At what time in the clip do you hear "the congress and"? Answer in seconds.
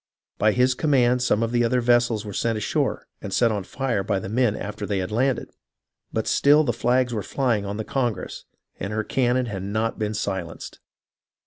7.77-8.91